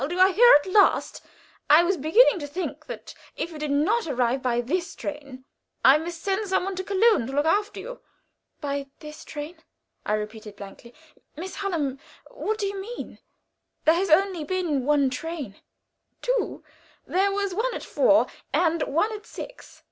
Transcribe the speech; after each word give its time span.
you 0.09 0.17
are 0.19 0.33
here 0.33 0.51
at 0.65 0.71
last. 0.71 1.21
I 1.69 1.83
was 1.83 1.95
beginning 1.95 2.39
to 2.39 2.47
think 2.47 2.87
that 2.87 3.13
if 3.37 3.51
you 3.51 3.59
did 3.59 3.69
not 3.69 4.05
come 4.05 4.39
by 4.39 4.59
this 4.59 4.95
train, 4.95 5.45
I 5.85 5.99
must 5.99 6.23
send 6.23 6.47
some 6.47 6.63
one 6.63 6.75
to 6.77 6.83
Köln 6.83 7.27
to 7.27 7.33
look 7.33 7.45
after 7.45 7.79
you." 7.81 8.01
"By 8.61 8.87
this 8.97 9.23
train!" 9.23 9.57
I 10.03 10.13
repeated, 10.15 10.55
blankly. 10.55 10.95
"Miss 11.35 11.57
Hallam 11.57 11.99
what 12.31 12.57
do 12.57 12.65
you 12.65 12.81
mean? 12.81 13.19
There 13.85 13.93
has 13.93 14.07
been 14.47 14.83
no 14.85 14.91
other 14.91 15.07
train." 15.07 15.61
"Two; 16.23 16.63
there 17.05 17.31
was 17.31 17.53
one 17.53 17.75
at 17.75 17.83
four 17.83 18.25
and 18.51 18.81
one 18.81 19.13
at 19.13 19.27
six. 19.27 19.79